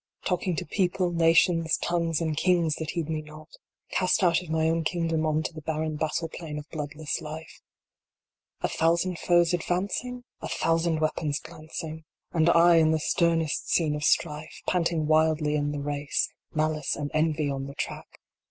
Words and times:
Talking 0.25 0.55
to 0.55 0.65
people, 0.65 1.11
nations, 1.11 1.77
tongues, 1.77 2.21
and 2.21 2.35
kings 2.35 2.73
that 2.77 2.89
heed 2.89 3.07
me 3.07 3.21
not 3.21 3.49
Cast 3.91 4.23
out 4.23 4.41
of 4.41 4.49
my 4.49 4.67
own 4.67 4.83
kingdom 4.83 5.27
on 5.27 5.43
to 5.43 5.53
the 5.53 5.61
barren 5.61 5.95
battle 5.95 6.27
plain 6.27 6.57
of 6.57 6.67
bloodless 6.71 7.21
life. 7.21 7.61
A 8.61 8.67
thousand 8.67 9.19
foes 9.19 9.53
advancing? 9.53 10.23
A 10.41 10.49
thousand 10.49 11.01
weapons 11.01 11.37
glancing 11.39 12.03
1 12.31 12.41
And 12.41 12.49
I 12.49 12.77
in 12.77 12.89
the 12.89 12.99
sternest 12.99 13.69
scene 13.69 13.95
of 13.95 14.03
strife. 14.03 14.63
Panting 14.65 15.05
wildly 15.05 15.53
in 15.53 15.71
the 15.71 15.79
race. 15.81 16.33
Malice 16.51 16.95
and 16.95 17.11
Envy 17.13 17.47
on 17.51 17.67
the 17.67 17.75
track. 17.75 18.07